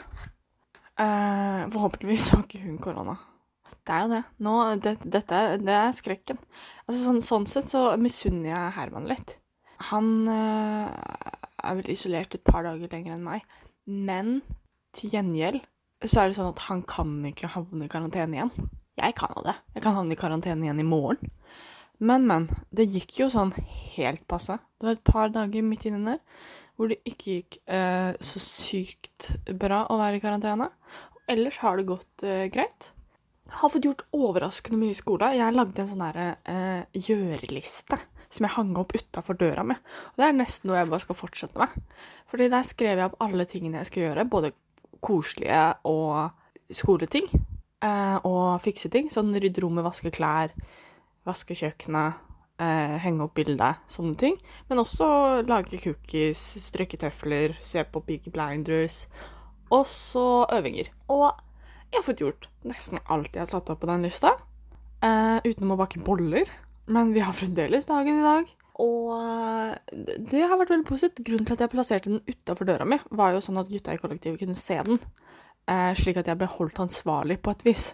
Uh, 0.98 1.68
forhåpentligvis 1.74 2.32
har 2.34 2.46
ikke 2.46 2.64
hun 2.64 2.78
korona. 2.82 3.18
Det 3.86 3.94
er 3.96 4.04
jo 4.04 4.12
det. 4.16 4.22
Nå, 4.44 4.54
det, 4.84 4.96
dette 5.06 5.42
det 5.62 5.76
er 5.78 5.94
skrekken. 5.96 6.40
Altså, 6.88 7.02
sånn, 7.04 7.22
sånn, 7.24 7.46
sett 7.50 7.70
så 7.72 7.84
misunner 8.02 8.50
jeg 8.50 8.76
Herman 8.80 9.08
litt. 9.10 9.38
Han 9.92 10.10
uh, 10.26 10.90
er 10.90 11.78
vel 11.78 11.94
isolert 11.94 12.34
et 12.36 12.46
par 12.48 12.66
dager 12.66 12.90
lenger 12.92 13.16
enn 13.16 13.28
meg. 13.28 13.46
Men 13.88 14.40
til 14.98 15.14
gjengjeld 15.14 15.62
så 16.04 16.24
er 16.24 16.30
det 16.30 16.38
sånn 16.38 16.52
at 16.52 16.66
han 16.68 16.84
kan 16.90 17.14
ikke 17.30 17.54
havne 17.54 17.86
i 17.86 17.92
karantene 17.92 18.38
igjen. 18.38 18.54
Jeg 18.98 19.14
kan 19.18 19.34
jo 19.38 19.46
det. 19.46 19.56
Jeg 19.78 19.86
kan 19.86 19.96
havne 20.00 20.18
i 20.18 20.20
karantene 20.20 20.66
igjen 20.66 20.82
i 20.82 20.88
morgen. 20.88 21.32
Men, 21.98 22.26
men. 22.30 22.50
Det 22.74 22.90
gikk 22.90 23.20
jo 23.22 23.30
sånn 23.34 23.54
helt 23.96 24.26
passe. 24.30 24.58
Det 24.78 24.90
var 24.90 24.98
et 24.98 25.08
par 25.08 25.32
dager 25.34 25.66
midt 25.66 25.86
inni 25.90 26.04
der 26.06 26.22
hvor 26.78 26.92
det 26.92 27.00
ikke 27.10 27.40
gikk 27.40 27.58
eh, 27.74 28.14
så 28.22 28.42
sykt 28.42 29.32
bra 29.58 29.84
å 29.90 29.98
være 30.00 30.20
i 30.20 30.24
karantene. 30.24 30.70
Ellers 31.28 31.58
har 31.64 31.80
det 31.80 31.88
gått 31.90 32.26
eh, 32.26 32.46
greit. 32.54 32.92
Har 33.58 33.72
fått 33.74 33.88
gjort 33.88 34.06
overraskende 34.16 34.80
mye 34.80 34.94
i 34.94 34.98
skolen. 34.98 35.36
Jeg 35.40 35.56
lagde 35.56 35.84
en 35.84 35.90
sånn 35.90 36.06
eh, 36.06 37.02
gjøreliste 37.08 37.98
som 38.28 38.44
jeg 38.44 38.56
hang 38.58 38.74
opp 38.80 38.94
utafor 38.96 39.38
døra 39.40 39.64
med. 39.66 39.80
Og 40.12 40.22
det 40.22 40.28
er 40.28 40.36
nesten 40.36 40.70
noe 40.70 40.82
jeg 40.82 40.92
bare 40.92 41.06
skal 41.06 41.18
fortsette 41.18 41.60
med. 41.60 41.76
Fordi 42.30 42.50
der 42.52 42.68
skrev 42.68 43.00
jeg 43.00 43.10
opp 43.10 43.22
alle 43.24 43.48
tingene 43.50 43.82
jeg 43.82 43.90
skal 43.92 44.04
gjøre, 44.10 44.28
både 44.30 44.54
koselige 45.04 45.64
og 45.88 46.76
skoleting. 46.76 47.30
Eh, 47.82 48.18
og 48.28 48.62
fikse 48.62 48.92
ting. 48.94 49.10
Sånn 49.14 49.34
rydde 49.34 49.64
rommet, 49.64 49.86
vaske 49.88 50.12
klær, 50.14 50.54
vaske 51.28 51.58
kjøkkenet, 51.58 52.27
eh, 52.62 52.98
henge 53.04 53.26
opp 53.26 53.36
bilde, 53.38 53.72
sånne 53.90 54.18
ting. 54.20 54.38
Men 54.70 54.84
også 54.84 55.08
lage 55.48 55.80
cookies, 55.84 56.44
strekke 56.68 57.00
tøfler, 57.02 57.58
se 57.62 57.84
på 57.84 58.04
Big 58.08 58.30
Blinders. 58.34 59.06
Og 59.74 59.88
så 59.90 60.46
øvinger. 60.54 60.92
Og 61.12 61.30
jeg 61.92 62.00
har 62.00 62.06
fått 62.08 62.24
gjort 62.24 62.48
nesten 62.68 63.02
alt 63.08 63.36
jeg 63.36 63.44
har 63.46 63.52
satt 63.52 63.70
opp 63.72 63.82
på 63.84 63.90
den 63.90 64.06
lista. 64.08 64.36
Eh, 65.04 65.38
utenom 65.46 65.76
å 65.76 65.82
bake 65.84 66.02
boller. 66.04 66.50
Men 66.88 67.12
vi 67.16 67.24
har 67.24 67.36
fremdeles 67.36 67.88
dagen 67.90 68.22
i 68.22 68.26
dag. 68.26 68.50
Og 68.84 69.14
eh, 69.18 70.18
det 70.32 70.44
har 70.46 70.60
vært 70.60 70.72
veldig 70.74 70.88
positivt. 70.88 71.26
Grunnen 71.28 71.48
til 71.48 71.58
at 71.58 71.66
jeg 71.66 71.74
plasserte 71.74 72.12
den 72.12 72.24
utafor 72.28 72.70
døra 72.70 72.88
mi, 72.88 73.00
var 73.10 73.34
jo 73.36 73.44
sånn 73.44 73.60
at 73.62 73.72
gutta 73.72 73.96
i 73.96 74.02
kollektivet 74.02 74.42
kunne 74.44 74.58
se 74.60 74.80
den. 74.88 75.02
Eh, 75.68 75.92
slik 76.00 76.20
at 76.22 76.30
jeg 76.32 76.40
ble 76.40 76.50
holdt 76.52 76.80
ansvarlig 76.84 77.42
på 77.44 77.56
et 77.56 77.66
vis. 77.68 77.90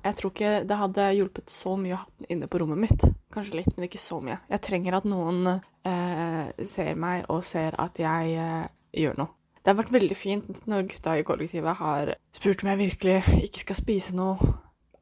Jeg 0.00 0.16
tror 0.16 0.32
ikke 0.32 0.52
det 0.64 0.78
hadde 0.80 1.08
hjulpet 1.16 1.52
så 1.52 1.74
mye 1.76 1.96
å 1.96 2.00
ha 2.02 2.06
den 2.20 2.30
inne 2.36 2.48
på 2.48 2.60
rommet 2.62 2.80
mitt. 2.80 3.04
Kanskje 3.34 3.58
litt, 3.60 3.74
men 3.76 3.86
ikke 3.86 4.00
så 4.00 4.20
mye. 4.24 4.38
Jeg 4.50 4.64
trenger 4.64 4.96
at 4.96 5.08
noen 5.08 5.50
eh, 5.50 6.64
ser 6.64 6.96
meg 7.00 7.28
og 7.32 7.44
ser 7.48 7.76
at 7.80 8.00
jeg 8.00 8.32
eh, 8.40 8.64
gjør 9.02 9.20
noe. 9.20 9.34
Det 9.60 9.74
har 9.74 9.76
vært 9.82 9.92
veldig 9.92 10.16
fint 10.16 10.62
når 10.70 10.88
gutta 10.88 11.18
i 11.20 11.24
kollektivet 11.28 11.76
har 11.82 12.14
spurt 12.32 12.64
om 12.64 12.70
jeg 12.72 12.80
virkelig 12.80 13.18
ikke 13.44 13.66
skal 13.66 13.76
spise 13.76 14.16
noe 14.16 14.54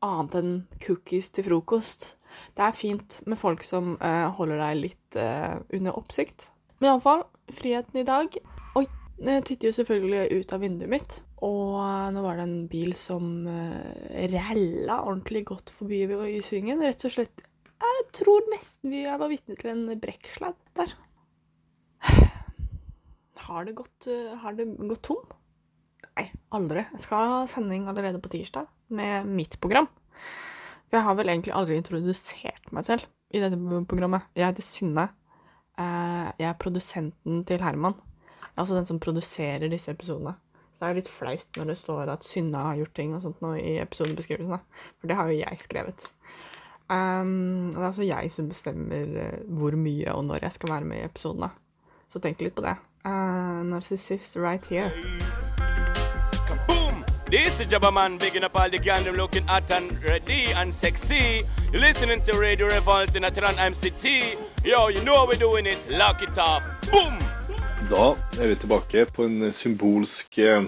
annet 0.02 0.35
enn 0.40 0.55
cookies 0.83 1.31
til 1.35 1.47
frokost. 1.47 2.14
Det 2.59 2.64
er 2.67 2.75
fint 2.76 3.21
med 3.26 3.38
folk 3.38 3.62
som 3.67 3.95
eh, 4.02 4.26
holder 4.35 4.62
deg 4.64 4.83
litt 4.83 5.19
eh, 5.19 5.61
under 5.78 5.99
oppsikt. 5.99 6.50
Men 6.78 6.93
iallfall, 6.93 7.25
friheten 7.55 8.02
i 8.02 8.07
dag. 8.07 8.35
Oi, 8.78 8.85
jeg 9.23 9.47
titter 9.47 9.71
jo 9.71 9.78
selvfølgelig 9.78 10.43
ut 10.43 10.55
av 10.55 10.62
vinduet 10.62 10.93
mitt. 10.93 11.21
Og 11.47 11.75
eh, 11.78 12.09
nå 12.14 12.23
var 12.25 12.38
det 12.38 12.47
en 12.49 12.62
bil 12.71 12.95
som 12.99 13.26
uh, 13.47 14.30
rælla 14.33 15.02
ordentlig 15.04 15.45
godt 15.52 15.71
forbi 15.75 16.02
i 16.33 16.40
svingen. 16.45 16.83
Rett 16.83 17.04
og 17.07 17.14
slett 17.14 17.45
Jeg 17.78 18.07
tror 18.18 18.49
nesten 18.50 18.90
vi 18.90 19.04
var 19.07 19.30
vitne 19.30 19.59
til 19.59 19.71
en 19.71 20.00
brekksladd 20.02 20.59
der. 20.78 20.97
Har 23.49 23.68
det 23.68 23.76
gått, 23.78 24.09
uh, 24.11 24.35
har 24.42 24.59
det 24.59 24.66
gått 24.90 25.04
tom? 25.07 25.23
Nei, 26.18 26.26
aldri. 26.59 26.83
Jeg 26.97 27.04
skal 27.04 27.30
ha 27.30 27.38
sending 27.50 27.87
allerede 27.88 28.18
på 28.23 28.33
tirsdag 28.33 28.66
med 28.90 29.28
mitt 29.30 29.54
program. 29.62 29.87
For 30.88 30.99
jeg 30.99 31.07
har 31.07 31.16
vel 31.21 31.30
egentlig 31.30 31.54
aldri 31.54 31.78
introdusert 31.78 32.73
meg 32.75 32.87
selv 32.88 33.07
i 33.30 33.40
dette 33.42 33.59
programmet. 33.87 34.26
Jeg 34.35 34.50
heter 34.50 34.66
Synne. 34.66 35.07
Uh, 35.78 36.35
jeg 36.35 36.49
er 36.50 36.59
produsenten 36.59 37.45
til 37.47 37.62
Herman. 37.62 37.95
Altså 38.59 38.75
den 38.75 38.88
som 38.88 38.99
produserer 38.99 39.71
disse 39.71 39.95
episodene. 39.95 40.35
Så 40.78 40.85
det 40.85 40.90
er 40.92 40.99
litt 41.00 41.08
flaut 41.11 41.56
når 41.58 41.70
det 41.73 41.75
står 41.75 42.11
at 42.12 42.23
Synne 42.23 42.58
har 42.62 42.76
gjort 42.78 42.92
ting 42.94 43.14
og 43.16 43.25
sånt 43.25 43.40
nå 43.42 43.56
i 43.58 43.80
episodebeskrivelsen, 43.82 44.61
For 45.00 45.11
det 45.11 45.16
har 45.18 45.26
jo 45.26 45.40
jeg 45.40 45.58
skrevet. 45.58 46.04
Um, 46.87 47.73
det 47.75 47.80
er 47.80 47.88
altså 47.88 48.06
jeg 48.06 48.30
som 48.30 48.47
bestemmer 48.49 49.11
uh, 49.18 49.40
hvor 49.58 49.75
mye 49.75 50.14
og 50.14 50.23
når 50.28 50.47
jeg 50.47 50.54
skal 50.54 50.70
være 50.76 50.87
med 50.87 51.00
i 51.00 51.08
episodene. 51.08 51.50
Så 52.08 52.23
tenk 52.23 52.38
litt 52.40 52.54
på 52.54 52.62
det. 52.62 52.76
Uh, 53.02 53.66
Narcissist 53.66 54.38
right 54.38 54.64
here. 54.70 54.92
This 57.26 57.61
is 57.61 57.66
Jabba 57.66 57.92
Man 57.92 58.16
bigging 58.16 58.44
up 58.44 58.56
all 58.56 58.70
the 58.70 58.78
gang 58.78 59.04
looking 59.04 59.47
hot 59.49 59.70
and 59.70 59.92
ready 60.04 60.52
and 60.52 60.73
sexy. 60.73 61.42
You're 61.73 61.82
listening 61.82 62.23
to 62.23 62.38
Radio 62.38 62.68
Revolt 62.68 63.16
in 63.16 63.25
Atlanta 63.25 63.61
MCT. 63.61 64.38
Yo, 64.64 64.88
you 64.88 65.02
know 65.02 65.16
how 65.16 65.26
we're 65.26 65.35
doing 65.35 65.66
it. 65.66 65.90
Lock 65.90 66.23
it 66.23 66.38
up. 66.38 66.62
Boom! 66.90 67.27
Da 67.88 68.11
er 68.37 68.50
vi 68.50 68.57
tilbake 68.61 69.07
på 69.16 69.25
en 69.25 69.49
symbolsk 69.57 70.37
eh, 70.45 70.66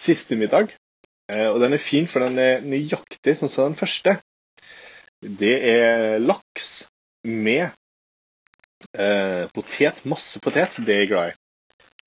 siste 0.00 0.38
middag. 0.40 0.70
Eh, 1.28 1.50
og 1.50 1.58
den 1.60 1.76
er 1.76 1.82
fin, 1.82 2.06
for 2.08 2.24
den 2.24 2.38
er 2.40 2.64
nøyaktig 2.64 3.34
sånn 3.36 3.52
som 3.52 3.68
den 3.68 3.76
første. 3.76 4.14
Det 5.20 5.52
er 5.68 6.16
laks 6.24 6.86
med 7.28 7.66
eh, 8.96 9.44
potet, 9.52 10.00
masse 10.08 10.40
potet. 10.40 10.80
Det 10.80 10.96
er 10.96 11.02
jeg 11.02 11.10
glad 11.12 11.34
i. 11.34 11.36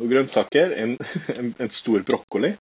Og 0.01 0.09
grønnsaker, 0.09 0.73
en, 0.81 0.97
en, 1.37 1.53
en 1.53 1.73
stor 1.77 2.01
brokkoli. 2.07 2.55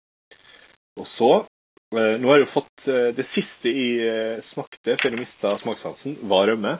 Og 1.00 1.08
så 1.08 1.30
eh, 1.40 2.18
Nå 2.20 2.34
har 2.34 2.42
jeg 2.42 2.44
jo 2.44 2.52
fått 2.52 2.86
eh, 2.92 3.10
Det 3.16 3.24
siste 3.28 3.72
jeg 3.72 4.04
eh, 4.04 4.44
smakte 4.44 4.98
før 5.00 5.16
jeg 5.16 5.24
mista 5.24 5.56
smakssansen, 5.56 6.20
var 6.28 6.50
rømme. 6.52 6.76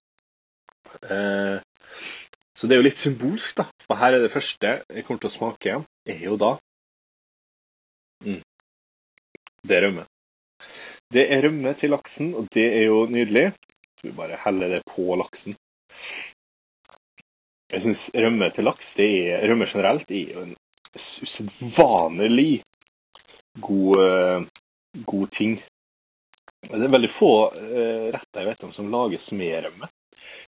Eh, 2.57 2.61
så 2.61 2.67
det 2.67 2.75
er 2.75 2.81
jo 2.81 2.87
litt 2.89 2.97
symbolsk, 2.97 3.57
da. 3.57 3.67
Og 3.89 3.99
her 4.01 4.17
er 4.17 4.23
det 4.23 4.33
første 4.33 4.79
jeg 4.89 5.05
kommer 5.05 5.21
til 5.21 5.31
å 5.31 5.37
smake, 5.37 5.79
er 6.09 6.23
jo 6.25 6.37
da 6.37 6.57
mm. 8.25 8.43
Det 9.67 9.77
er 9.77 9.83
rømme. 9.83 10.07
Det 11.13 11.27
er 11.31 11.43
rømme 11.43 11.75
til 11.75 11.91
laksen, 11.91 12.35
og 12.35 12.49
det 12.55 12.67
er 12.79 12.87
jo 12.89 13.07
nydelig. 13.11 13.53
Så 13.99 14.09
vi 14.09 14.13
bare 14.17 14.39
heller 14.39 14.69
det 14.69 14.83
på 14.87 15.17
laksen. 15.19 15.57
Jeg 17.73 17.83
syns 17.83 18.11
rømme 18.15 18.51
til 18.55 18.65
laks, 18.65 18.95
det 18.95 19.07
er, 19.35 19.47
rømme 19.51 19.67
generelt, 19.67 20.11
er 20.11 20.33
jo 20.37 20.45
en 20.47 20.55
usedvanlig 20.97 22.63
god, 23.61 23.99
uh, 23.99 24.47
god 25.03 25.33
ting. 25.35 25.59
Det 26.63 26.79
er 26.79 26.95
veldig 26.95 27.11
få 27.11 27.33
uh, 27.51 28.07
retter 28.15 28.43
jeg 28.43 28.51
vet 28.53 28.67
om 28.69 28.75
som 28.77 28.93
lages 28.93 29.33
med 29.35 29.67
rømme. 29.67 29.91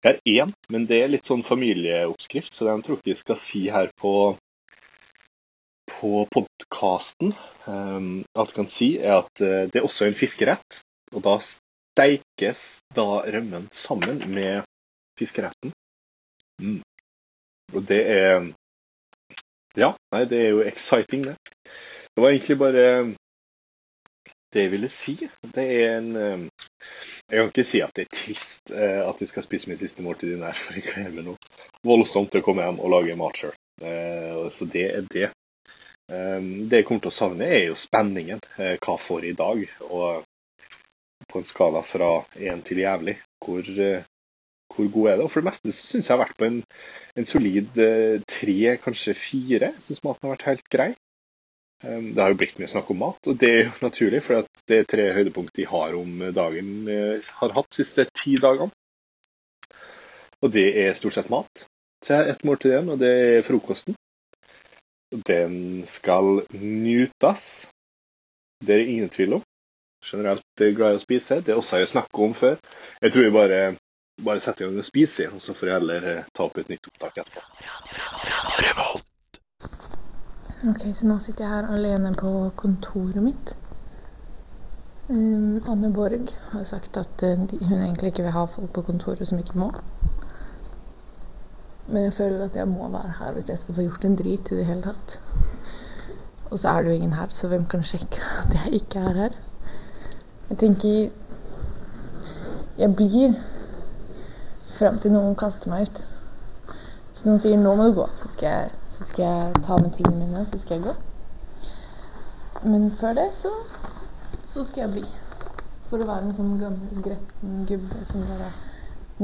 Det 0.05 0.11
er 0.13 0.43
én, 0.45 0.51
men 0.69 0.83
det 0.85 0.99
er 1.01 1.09
litt 1.09 1.25
sånn 1.25 1.43
familieoppskrift, 1.47 2.53
så 2.53 2.67
den 2.69 2.83
tror 2.85 2.99
jeg 2.99 3.01
ikke 3.01 3.13
jeg 3.15 3.21
skal 3.23 3.39
si 3.41 3.61
her 3.73 3.87
på, 3.97 4.13
på 5.95 6.11
podkasten. 6.35 7.33
Um, 7.65 8.11
alt 8.37 8.53
jeg 8.53 8.59
kan 8.59 8.69
si, 8.69 8.89
er 9.01 9.23
at 9.23 9.41
uh, 9.41 9.63
det 9.65 9.81
er 9.81 9.87
også 9.89 10.05
en 10.05 10.19
fiskerett. 10.19 10.83
Og 11.15 11.25
da 11.25 11.39
steikes 11.41 12.67
da 12.93 13.23
rømmen 13.33 13.71
sammen 13.73 14.21
med 14.35 14.69
fiskeretten. 15.17 15.73
Mm. 16.61 16.83
Og 17.73 17.89
det 17.89 18.03
er 18.05 18.53
Ja, 19.75 19.95
nei, 20.13 20.27
det 20.31 20.39
er 20.39 20.51
jo 20.53 20.67
exciting, 20.69 21.25
det. 21.31 21.39
Det 22.13 22.23
var 22.23 22.31
egentlig 22.31 22.61
bare 22.61 22.85
det 24.55 24.65
jeg 24.65 24.73
ville 24.73 24.91
si. 24.93 25.15
Det 25.43 25.65
er 25.65 25.99
en 25.99 26.11
Jeg 26.15 27.39
kan 27.39 27.51
ikke 27.51 27.65
si 27.67 27.81
at 27.83 27.95
det 27.97 28.05
er 28.05 28.17
trist 28.17 28.71
at 28.75 29.21
jeg 29.21 29.31
skal 29.31 29.47
spise 29.47 29.71
min 29.71 29.81
siste 29.81 30.05
måltid 30.05 30.35
i 30.35 30.41
nær, 30.41 30.57
for 30.65 30.79
jeg 30.79 30.87
gleder 30.91 31.27
noe 31.27 31.39
voldsomt 31.85 32.31
til 32.33 32.43
å 32.43 32.47
komme 32.47 32.67
hjem 32.67 32.83
og 32.85 32.93
lage 32.93 33.17
mat 33.19 33.41
sjøl. 33.41 33.57
Så 34.55 34.69
det 34.71 34.85
er 34.93 35.09
det. 35.11 35.31
Det 36.07 36.81
jeg 36.81 36.87
kommer 36.87 37.07
til 37.07 37.13
å 37.13 37.17
savne, 37.17 37.49
er 37.49 37.71
jo 37.71 37.79
spenningen. 37.81 38.43
Hva 38.57 38.97
får 39.01 39.25
jeg 39.25 39.35
i 39.35 39.39
dag? 39.41 39.63
Og 39.89 40.25
på 41.31 41.41
en 41.41 41.49
skala 41.49 41.81
fra 41.87 42.11
én 42.37 42.61
til 42.67 42.83
jævlig, 42.85 43.17
hvor, 43.41 43.65
hvor 44.75 44.91
god 44.97 45.09
er 45.11 45.17
det? 45.17 45.25
Og 45.25 45.33
for 45.33 45.41
det 45.41 45.49
meste 45.49 45.73
så 45.73 45.89
syns 45.89 46.11
jeg 46.11 46.13
jeg 46.13 46.19
har 46.19 46.25
vært 46.27 46.39
på 46.39 46.49
en, 46.51 46.61
en 47.17 47.31
solid 47.31 47.81
tre, 48.29 48.59
kanskje 48.85 49.17
fire. 49.17 49.73
Syns 49.81 50.05
maten 50.05 50.29
har 50.29 50.37
vært 50.37 50.49
helt 50.53 50.69
grei. 50.77 50.91
Det 51.85 52.21
har 52.21 52.33
jo 52.33 52.39
blitt 52.41 52.57
mye 52.61 52.71
snakk 52.71 52.91
om 52.95 53.01
mat, 53.03 53.29
og 53.29 53.37
det 53.41 53.51
er 53.51 53.61
jo 53.67 53.75
naturlig, 53.89 54.23
for 54.25 54.49
det 54.71 54.79
er 54.79 54.89
tre 54.89 55.11
høydepunkt 55.17 55.57
de 55.59 55.69
har 55.69 55.95
om 55.99 56.25
dagen 56.37 56.89
har 57.41 57.55
hatt 57.59 57.71
de 57.71 57.83
siste 57.83 58.07
ti 58.17 58.39
dagene. 58.41 58.73
Og 60.45 60.53
det 60.53 60.67
er 60.85 60.97
stort 60.97 61.17
sett 61.17 61.31
mat. 61.33 61.67
Så 62.05 62.13
jeg 62.13 62.21
har 62.21 62.31
ett 62.35 62.45
måltid 62.45 62.73
igjen, 62.73 62.91
og 62.93 62.99
det 63.01 63.13
er 63.13 63.47
frokosten. 63.47 63.97
Den 65.25 65.87
skal 65.89 66.43
nytes. 66.61 67.69
Det 68.61 68.75
er 68.75 68.91
ingen 68.93 69.09
tvil 69.09 69.39
om. 69.39 69.43
Generelt 70.05 70.65
glad 70.77 70.93
i 70.93 71.01
å 71.01 71.05
spise. 71.05 71.41
Det 71.41 71.55
er 71.55 71.61
også 71.61 71.81
jeg 71.81 71.95
snakket 71.95 72.27
om 72.27 72.37
før. 72.37 72.61
Jeg 73.01 73.15
tror 73.15 73.25
jeg 73.25 73.37
bare, 73.39 73.63
bare 74.21 74.45
setter 74.45 74.67
i 74.67 74.69
gang 74.69 74.85
og 74.85 74.89
spiser, 74.91 75.33
og 75.33 75.41
så 75.41 75.57
får 75.57 75.71
jeg 75.71 75.81
heller 75.81 76.23
ta 76.37 76.45
opp 76.45 76.61
et 76.61 76.69
nytt 76.75 76.93
opptak 76.93 77.25
etterpå. 77.25 77.41
Ok, 80.65 80.81
så 80.97 81.07
nå 81.07 81.19
sitter 81.21 81.45
jeg 81.45 81.53
her 81.53 81.67
alene 81.75 82.15
på 82.17 82.31
kontoret 82.57 83.21
mitt. 83.21 83.51
Um, 85.13 85.59
Anne 85.69 85.91
Borg 85.93 86.31
har 86.55 86.63
sagt 86.65 86.97
at 86.97 87.25
uh, 87.27 87.43
hun 87.69 87.83
egentlig 87.83 88.09
ikke 88.09 88.25
vil 88.25 88.33
ha 88.33 88.45
folk 88.49 88.71
på 88.73 88.85
kontoret 88.87 89.29
som 89.29 89.43
ikke 89.43 89.59
må. 89.61 89.69
Men 91.89 92.07
jeg 92.07 92.15
føler 92.17 92.47
at 92.47 92.57
jeg 92.57 92.69
må 92.71 92.89
være 92.89 93.13
her 93.19 93.37
hvis 93.37 93.53
jeg 93.53 93.61
skal 93.61 93.77
få 93.77 93.85
gjort 93.85 94.09
en 94.09 94.17
drit 94.23 94.53
i 94.55 94.59
det 94.63 94.65
hele 94.71 94.87
tatt. 94.87 95.19
Og 96.49 96.59
så 96.59 96.69
er 96.73 96.81
det 96.81 96.95
jo 96.95 96.97
ingen 96.97 97.13
her, 97.19 97.29
så 97.29 97.53
hvem 97.53 97.67
kan 97.69 97.85
sjekke 97.85 98.25
at 98.47 98.57
jeg 98.63 98.81
ikke 98.81 99.05
er 99.05 99.21
her? 99.21 99.37
Jeg 100.49 100.59
tenker 100.65 101.11
Jeg 102.79 102.97
blir 102.97 103.37
fram 104.79 104.97
til 104.99 105.13
noen 105.13 105.37
kaster 105.37 105.71
meg 105.71 105.85
ut. 105.91 106.07
Hvis 107.15 107.29
noen 107.29 107.39
sier 107.39 107.61
'nå 107.63 107.73
må 107.79 107.85
du 107.87 107.93
gå', 107.95 108.11
så 108.11 108.29
skal, 108.29 108.49
jeg, 108.49 108.71
så 108.91 109.05
skal 109.07 109.25
jeg 109.25 109.59
ta 109.63 109.77
med 109.79 109.93
tingene 109.95 110.17
mine 110.19 110.41
så 110.51 110.59
skal 110.59 110.81
jeg 110.81 110.87
gå. 110.87 110.95
Men 112.73 112.91
før 112.91 113.13
det 113.15 113.27
så, 113.37 113.53
så 114.55 114.65
skal 114.67 114.83
jeg 114.83 114.91
bli. 114.97 115.05
For 115.87 116.03
å 116.03 116.09
være 116.09 116.25
en 116.27 116.35
sånn 116.35 116.57
gammel, 116.59 117.05
gretten 117.07 117.61
gubbe 117.69 118.01
som 118.11 118.25
bare 118.27 118.49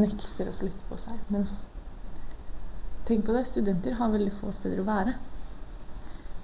nekter 0.05 0.53
å 0.53 0.55
flytte 0.61 0.87
på 0.87 0.99
seg. 1.03 1.19
Men 1.35 1.49
tenk 3.11 3.27
på 3.27 3.35
det, 3.35 3.43
studenter 3.51 3.99
har 3.99 4.15
veldig 4.15 4.37
få 4.39 4.53
steder 4.55 4.85
å 4.85 4.87
være. 4.87 5.17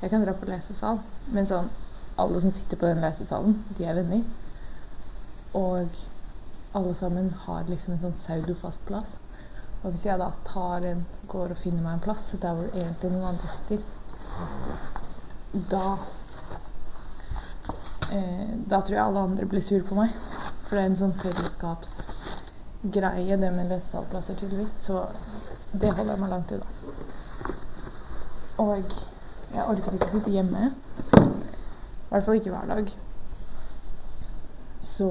Jeg 0.02 0.10
kan 0.10 0.26
dra 0.26 0.34
på 0.34 0.50
lesesal, 0.50 0.98
men 1.36 1.46
sånn 1.46 1.70
alle 2.18 2.42
som 2.42 2.56
sitter 2.58 2.80
på 2.80 2.90
den 2.90 3.04
lesesalen, 3.06 3.54
de 3.78 3.86
er 3.86 4.00
venner. 4.00 4.26
Og 5.62 6.02
alle 6.74 6.98
sammen 7.04 7.30
har 7.46 7.70
liksom 7.70 7.94
en 7.94 8.02
sånn 8.08 8.18
pseudofast 8.18 8.90
plass. 8.90 9.14
Og 9.83 9.90
hvis 9.90 10.06
jeg 10.06 10.18
da 10.21 10.28
tar 10.45 10.80
en, 10.90 11.06
går 11.28 11.49
og 11.52 11.61
finner 11.61 11.83
meg 11.85 11.92
en 11.97 12.04
plass 12.06 12.25
der 12.42 12.52
hvor 12.56 12.66
egentlig 12.73 13.11
noen 13.12 13.30
andre 13.30 13.49
sitter, 13.50 13.80
da 15.71 15.87
eh, 18.12 18.52
Da 18.71 18.78
tror 18.80 18.97
jeg 18.97 19.04
alle 19.04 19.26
andre 19.28 19.47
blir 19.47 19.62
sure 19.62 19.85
på 19.87 19.95
meg. 19.99 20.09
For 20.66 20.75
det 20.75 20.83
er 20.83 20.88
en 20.90 20.99
sånn 20.99 21.14
fellesskapsgreie, 21.14 23.37
det 23.38 23.50
med 23.54 23.68
lesesalplasser, 23.71 24.35
tydeligvis. 24.40 24.73
Så 24.88 24.95
det 25.78 25.95
holder 25.95 26.12
jeg 26.12 26.21
meg 26.23 26.33
langt 26.35 26.52
unna. 26.56 26.68
Og 28.64 28.76
jeg 29.54 29.62
orker 29.62 29.95
ikke 29.95 30.09
å 30.09 30.14
sitte 30.16 30.35
hjemme. 30.35 30.62
I 30.66 30.68
hvert 32.11 32.26
fall 32.26 32.38
ikke 32.40 32.54
hver 32.54 32.66
dag. 32.73 32.87
Så 34.87 35.09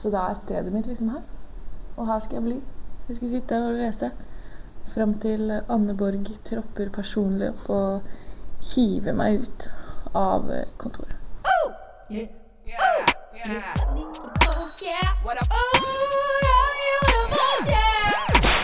Så 0.00 0.08
da 0.08 0.20
er 0.30 0.34
stedet 0.34 0.72
mitt 0.72 0.86
liksom 0.88 1.08
her. 1.12 1.22
Og 1.96 2.06
her 2.08 2.20
skal 2.24 2.38
jeg 2.38 2.44
bli. 2.46 2.58
Jeg 3.08 3.16
skal 3.16 3.28
sitte 3.28 3.56
og 3.66 3.74
lese 3.76 4.08
fram 4.88 5.12
til 5.20 5.50
Anne 5.68 5.96
Borg 5.98 6.30
tropper 6.48 6.88
personlig 6.94 7.50
opp 7.50 7.66
og 7.74 8.08
hiver 8.64 9.18
meg 9.18 9.42
ut 9.44 9.66
av 10.16 10.48
kontoret. 10.80 11.18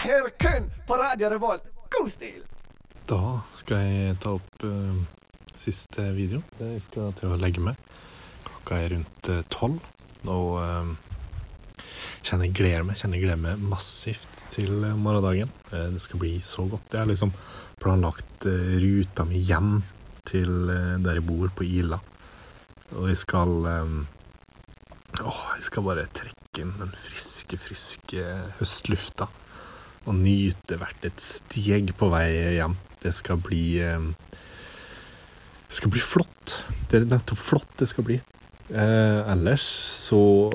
Her 0.07 0.31
kun 0.40 0.71
på 0.87 1.00
Radio 1.02 1.28
Revolt. 1.35 1.69
God 1.99 2.09
stil! 2.11 2.40
Da 3.12 3.23
skal 3.61 3.85
jeg 3.85 4.16
ta 4.25 4.38
opp 4.38 4.64
uh, 4.64 5.05
siste 5.61 6.09
video. 6.16 6.40
Jeg 6.61 6.81
skal 6.88 7.12
til 7.21 7.37
å 7.37 7.40
legge 7.45 7.61
meg. 7.61 7.76
Klokka 8.49 8.81
er 8.81 8.97
rundt 8.97 9.28
eh, 9.31 9.45
tolv. 9.52 9.83
og 10.26 10.57
eh, 10.62 10.95
kjenner 12.26 12.49
jeg 12.49 12.56
gleder 12.59 12.87
meg. 12.87 12.99
Kjenner 12.99 13.18
jeg 13.18 13.26
gleder 13.26 13.42
meg 13.42 13.62
massivt 13.71 14.42
til 14.54 14.85
eh, 14.85 14.99
morgendagen. 14.99 15.52
Eh, 15.71 15.88
det 15.95 16.02
skal 16.02 16.21
bli 16.23 16.35
så 16.42 16.66
godt. 16.68 16.92
Jeg 16.92 17.02
har 17.02 17.11
liksom 17.11 17.33
planlagt 17.83 18.47
eh, 18.49 18.76
ruta 18.83 19.26
mi 19.28 19.42
hjem 19.47 19.78
til 20.26 20.66
der 21.04 21.21
jeg 21.21 21.23
bor, 21.23 21.47
på 21.54 21.62
Ila. 21.62 22.00
Og 22.99 23.06
jeg 23.12 23.18
skal 23.21 23.52
Åh, 25.16 25.42
jeg 25.54 25.66
skal 25.68 25.85
bare 25.87 26.09
trekke 26.11 26.64
inn 26.64 26.73
den 26.80 26.90
friske, 26.99 27.54
friske 27.62 28.25
høstlufta 28.59 29.28
og 30.06 30.18
nyte 30.18 30.80
hvert 30.80 31.06
et 31.06 31.23
steg 31.23 31.95
på 31.99 32.11
vei 32.11 32.59
hjem. 32.59 32.75
Det 33.02 33.14
skal 33.14 33.38
bli 33.38 33.78
Det 33.78 35.78
skal 35.78 35.95
bli 35.95 36.02
flott. 36.02 36.59
Det 36.90 36.99
er 36.99 37.06
nettopp 37.06 37.38
flott 37.38 37.78
det 37.78 37.87
skal 37.95 38.11
bli. 38.11 38.18
Eh, 38.66 39.21
ellers 39.30 39.62
så 39.62 40.50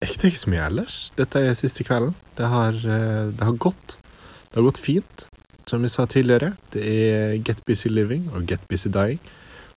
det 0.00 0.30
ikke 0.30 0.44
så 0.44 0.52
mye 0.52 0.68
ellers. 0.68 0.98
Dette 1.18 1.42
er 1.44 1.58
siste 1.58 1.84
kvelden. 1.84 2.14
Det 2.36 2.48
har, 2.48 2.72
eh, 2.72 3.26
det 3.36 3.44
har 3.44 3.52
gått. 3.52 3.98
Det 4.48 4.56
har 4.56 4.62
gått 4.62 4.78
fint. 4.78 5.26
Som 5.66 5.82
vi 5.82 5.88
sa 5.88 6.06
tidligere, 6.06 6.56
det 6.72 6.82
er 6.82 7.36
Get 7.44 7.64
Busy 7.66 7.88
Living 7.88 8.30
og 8.34 8.46
Get 8.46 8.60
Busy 8.68 8.88
Dying. 8.88 9.20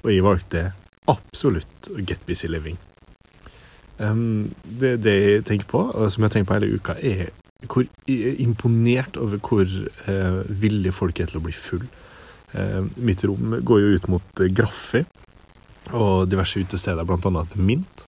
Og 0.04 0.12
jeg 0.12 0.24
valgte 0.24 0.74
absolutt 1.08 1.90
Get 2.08 2.26
Busy 2.26 2.48
Living. 2.48 2.78
Um, 4.00 4.56
det, 4.64 5.04
det 5.04 5.14
jeg 5.22 5.46
tenker 5.46 5.68
på, 5.70 5.84
og 5.92 6.12
som 6.12 6.24
jeg 6.24 6.30
har 6.30 6.34
tenkt 6.34 6.48
på 6.50 6.58
hele 6.58 6.80
uka, 6.80 6.96
er 6.98 7.30
hvor 7.70 7.86
er 8.08 8.40
imponert 8.42 9.18
over 9.18 9.38
hvor 9.38 9.64
uh, 9.64 10.42
villige 10.62 10.92
folk 10.96 11.20
er 11.20 11.30
til 11.30 11.40
å 11.40 11.44
bli 11.46 11.54
full. 11.54 11.86
Uh, 12.56 12.90
mitt 12.98 13.24
rom 13.24 13.60
går 13.62 13.80
jo 13.80 13.94
ut 13.96 14.10
mot 14.12 14.42
eh, 14.42 14.52
Graffi 14.54 15.04
og 15.92 16.30
diverse 16.30 16.60
utesteder, 16.60 17.04
annet 17.04 17.56
Mint. 17.56 18.06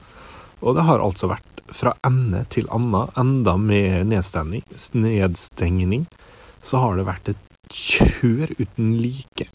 Og 0.61 0.75
det 0.75 0.85
har 0.87 1.03
altså 1.03 1.29
vært 1.31 1.54
fra 1.73 1.95
ende 2.05 2.43
til 2.53 2.67
anna, 2.73 3.07
enda 3.17 3.55
med 3.57 4.07
nedstengning, 4.11 6.05
så 6.65 6.81
har 6.81 6.97
det 6.97 7.07
vært 7.07 7.31
et 7.33 7.45
kjør 7.73 8.53
uten 8.59 8.95
like. 9.01 9.49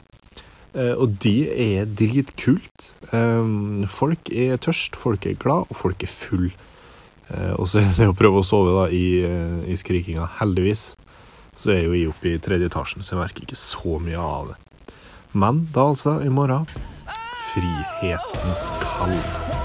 Eh, 0.74 0.94
og 0.94 1.18
det 1.22 1.50
er 1.50 1.88
dritkult. 1.98 2.90
Eh, 3.10 3.86
folk 3.90 4.30
er 4.30 4.60
tørst, 4.62 4.98
folk 4.98 5.26
er 5.26 5.38
glad, 5.38 5.70
og 5.70 5.76
folk 5.78 6.02
er 6.06 6.12
full. 6.12 6.50
Eh, 7.30 7.54
og 7.56 7.68
så 7.70 7.82
er 7.82 7.92
det 7.98 8.10
å 8.10 8.16
prøve 8.16 8.42
å 8.42 8.46
sove 8.46 8.74
da 8.76 8.88
i, 8.94 9.22
i 9.70 9.78
skrikinga. 9.78 10.28
Heldigvis 10.40 10.92
så 11.60 11.74
er 11.74 11.84
jo 11.84 11.96
jeg 11.96 12.10
oppe 12.10 12.30
i 12.30 12.42
tredje 12.42 12.70
etasjen, 12.70 13.04
så 13.04 13.16
jeg 13.16 13.22
merker 13.24 13.46
ikke 13.46 13.58
så 13.60 13.98
mye 14.02 14.20
av 14.20 14.52
det. 14.52 14.60
Men 15.32 15.66
da 15.74 15.90
altså, 15.92 16.18
i 16.24 16.30
morgen 16.32 16.66
Frihetens 17.50 18.70
kall. 18.82 19.59